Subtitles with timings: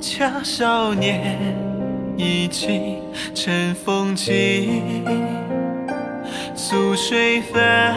[0.00, 1.56] 恰少年，
[2.16, 3.02] 已经
[3.34, 4.80] 尘封寂。
[6.54, 7.96] 素水泛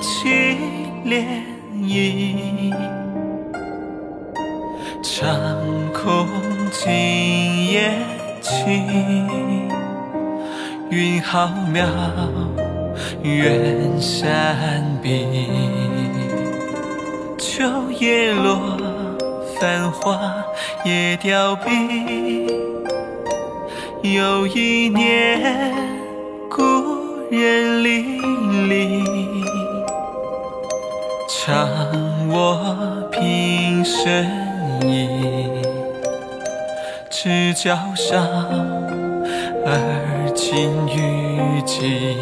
[0.00, 0.58] 起
[1.04, 1.24] 涟
[1.72, 2.74] 漪，
[5.00, 5.32] 长
[5.92, 6.26] 空
[6.72, 7.92] 今夜
[8.40, 9.68] 晴。
[10.90, 11.86] 云浩渺，
[13.22, 15.48] 远山碧。
[17.38, 18.76] 秋叶落，
[19.60, 20.44] 繁花
[20.86, 22.46] 也凋敝。
[24.02, 25.74] 又一年，
[26.48, 26.62] 故
[27.28, 28.20] 人离
[28.68, 29.02] 离。
[31.28, 31.68] 唱
[32.28, 34.24] 我平生
[34.82, 35.08] 意，
[37.10, 38.24] 赤脚上，
[39.66, 42.16] 而今雨季。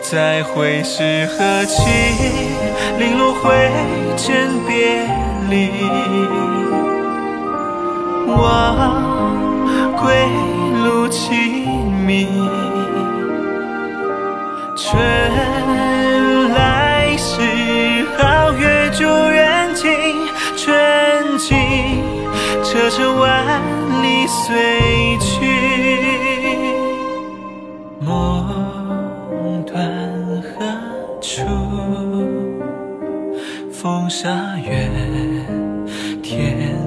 [0.00, 1.82] 再会是何期？
[2.96, 3.50] 零落灰
[4.16, 5.04] 尘别
[5.50, 6.57] 离。
[8.28, 10.06] 望归
[10.84, 11.32] 路凄
[12.06, 12.26] 迷，
[14.76, 14.96] 春
[16.54, 17.40] 来时
[18.16, 19.88] 皓月逐人境，
[20.56, 21.56] 春尽
[22.62, 23.60] 车尘万
[24.02, 25.28] 里随去。
[28.00, 29.76] 梦断
[30.42, 30.64] 何
[31.20, 31.42] 处？
[33.72, 34.28] 风沙
[34.66, 34.90] 远，
[36.22, 36.77] 天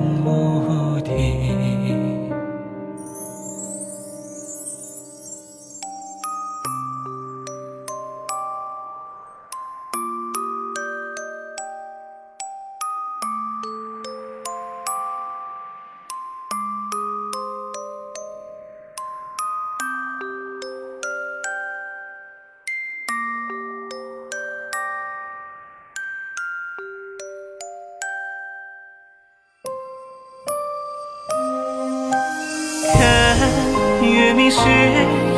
[34.13, 34.59] 月明时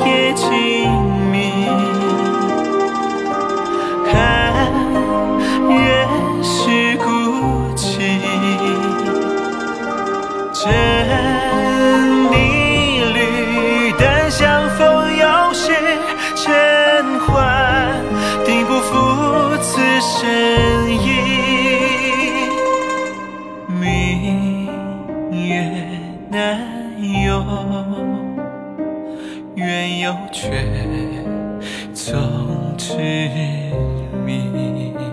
[0.06, 0.48] 夜静
[1.32, 1.34] 谧，
[4.12, 4.14] 看
[5.70, 7.06] 人世孤
[7.76, 7.84] 寂。
[10.54, 10.64] 真
[12.32, 12.34] 逆
[13.14, 14.82] 旅，但相逢
[15.18, 15.72] 又是
[16.36, 17.34] 尘寰，
[18.46, 20.96] 定不负此生意。
[23.68, 24.70] 明
[25.32, 25.44] 月
[26.30, 26.58] 难
[27.26, 27.44] 有，
[29.64, 30.66] 缘有却
[31.94, 32.94] 总执
[34.26, 35.13] 迷。